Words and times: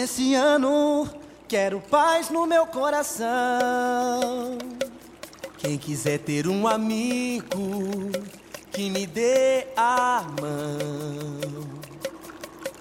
Esse 0.00 0.32
ano 0.32 1.08
quero 1.48 1.80
paz 1.80 2.30
no 2.30 2.46
meu 2.46 2.64
coração. 2.66 3.26
Quem 5.58 5.76
quiser 5.76 6.20
ter 6.20 6.46
um 6.46 6.68
amigo 6.68 8.12
que 8.70 8.88
me 8.90 9.08
dê 9.08 9.66
a 9.76 10.24
mão. 10.40 11.80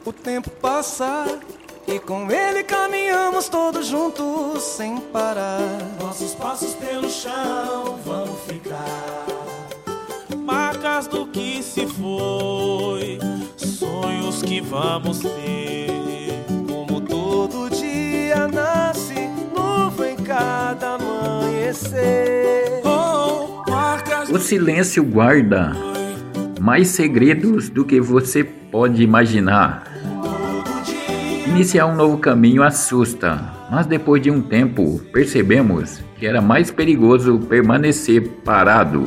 O 0.06 0.14
tempo 0.14 0.52
passa 0.62 1.40
e 1.88 1.98
com 2.00 2.30
ele 2.30 2.64
caminhamos 2.64 3.50
todos 3.50 3.88
juntos 3.88 4.62
sem 4.62 4.98
parar. 4.98 5.60
Nossos 6.00 6.36
passos 6.36 6.76
pelo 6.76 7.10
chão 7.10 7.98
vão 8.06 8.28
ficar. 8.48 9.26
Marcas 10.38 11.08
do 11.08 11.26
que 11.26 11.64
se 11.64 11.88
foi, 11.88 13.18
sonhos 13.58 14.44
que 14.44 14.62
vamos 14.62 15.18
ter. 15.22 15.77
O 24.30 24.40
silêncio 24.40 25.04
guarda 25.04 25.72
mais 26.60 26.90
segredos 26.90 27.70
do 27.70 27.86
que 27.86 28.00
você 28.02 28.44
pode 28.44 29.02
imaginar. 29.02 29.84
Iniciar 31.48 31.86
um 31.86 31.96
novo 31.96 32.18
caminho 32.18 32.62
assusta, 32.62 33.40
mas 33.72 33.86
depois 33.86 34.22
de 34.22 34.30
um 34.30 34.42
tempo 34.42 35.00
percebemos 35.14 36.04
que 36.18 36.26
era 36.26 36.42
mais 36.42 36.70
perigoso 36.70 37.40
permanecer 37.40 38.28
parado. 38.44 39.04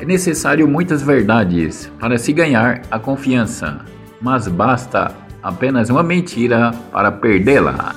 É 0.00 0.04
necessário 0.04 0.68
muitas 0.68 1.02
verdades 1.02 1.90
para 1.98 2.18
se 2.18 2.32
ganhar 2.32 2.82
a 2.90 2.98
confiança, 2.98 3.80
mas 4.20 4.48
basta 4.48 5.14
apenas 5.42 5.88
uma 5.90 6.02
mentira 6.02 6.72
para 6.92 7.10
perdê-la. 7.10 7.94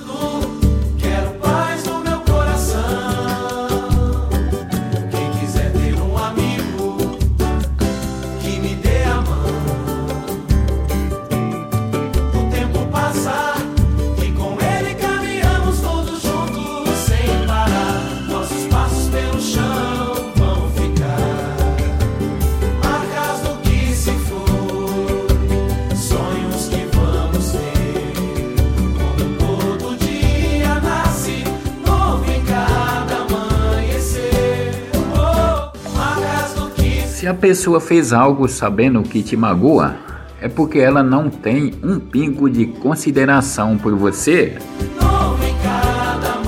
Se 37.25 37.29
a 37.29 37.33
pessoa 37.33 37.81
fez 37.81 38.13
algo 38.13 38.47
sabendo 38.47 39.01
que 39.01 39.23
te 39.23 39.35
magoa, 39.35 39.95
é 40.39 40.47
porque 40.47 40.77
ela 40.77 41.01
não 41.01 41.27
tem 41.27 41.73
um 41.81 41.99
pingo 41.99 42.47
de 42.47 42.67
consideração 42.67 43.79
por 43.79 43.95
você. 43.95 44.59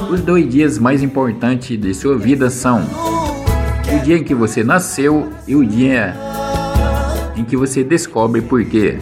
Os 0.07 0.21
dois 0.21 0.47
dias 0.47 0.77
mais 0.77 1.01
importantes 1.01 1.81
de 1.81 1.95
sua 1.95 2.15
vida 2.15 2.51
são 2.51 2.85
o 3.91 4.03
dia 4.03 4.17
em 4.17 4.23
que 4.23 4.35
você 4.35 4.63
nasceu 4.63 5.31
e 5.47 5.55
o 5.55 5.65
dia 5.65 6.15
em 7.35 7.43
que 7.43 7.57
você 7.57 7.83
descobre 7.83 8.43
por 8.43 8.63
quê. 8.63 8.99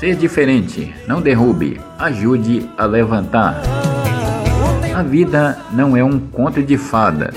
Seja 0.00 0.18
diferente, 0.18 0.92
não 1.06 1.20
derrube, 1.20 1.80
ajude 2.00 2.68
a 2.76 2.84
levantar. 2.84 3.62
A 4.92 5.04
vida 5.04 5.56
não 5.72 5.96
é 5.96 6.02
um 6.02 6.18
conto 6.18 6.64
de 6.64 6.76
fadas. 6.76 7.36